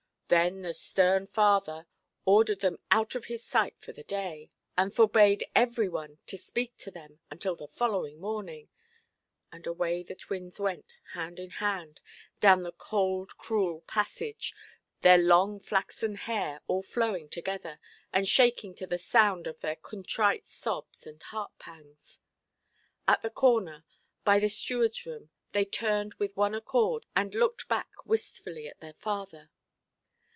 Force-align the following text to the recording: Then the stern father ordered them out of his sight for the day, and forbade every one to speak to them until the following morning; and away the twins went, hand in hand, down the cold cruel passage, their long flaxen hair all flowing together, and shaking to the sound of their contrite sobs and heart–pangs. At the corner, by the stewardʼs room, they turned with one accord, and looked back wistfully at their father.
Then 0.31 0.61
the 0.61 0.73
stern 0.73 1.27
father 1.27 1.87
ordered 2.23 2.61
them 2.61 2.79
out 2.89 3.15
of 3.15 3.25
his 3.25 3.43
sight 3.43 3.75
for 3.81 3.91
the 3.91 4.05
day, 4.05 4.49
and 4.77 4.95
forbade 4.95 5.43
every 5.53 5.89
one 5.89 6.19
to 6.27 6.37
speak 6.37 6.77
to 6.77 6.89
them 6.89 7.19
until 7.29 7.53
the 7.57 7.67
following 7.67 8.17
morning; 8.17 8.69
and 9.51 9.67
away 9.67 10.03
the 10.03 10.15
twins 10.15 10.57
went, 10.57 10.95
hand 11.15 11.37
in 11.37 11.49
hand, 11.49 11.99
down 12.39 12.63
the 12.63 12.71
cold 12.71 13.37
cruel 13.37 13.81
passage, 13.81 14.55
their 15.01 15.17
long 15.17 15.59
flaxen 15.59 16.15
hair 16.15 16.61
all 16.65 16.81
flowing 16.81 17.27
together, 17.27 17.77
and 18.13 18.25
shaking 18.25 18.73
to 18.75 18.87
the 18.87 18.97
sound 18.97 19.47
of 19.47 19.59
their 19.59 19.75
contrite 19.75 20.47
sobs 20.47 21.05
and 21.05 21.21
heart–pangs. 21.23 22.21
At 23.05 23.21
the 23.21 23.29
corner, 23.31 23.83
by 24.23 24.39
the 24.39 24.47
stewardʼs 24.47 25.05
room, 25.05 25.29
they 25.51 25.65
turned 25.65 26.13
with 26.13 26.37
one 26.37 26.55
accord, 26.55 27.05
and 27.17 27.35
looked 27.35 27.67
back 27.67 27.89
wistfully 28.05 28.69
at 28.69 28.79
their 28.79 28.93
father. 28.93 29.49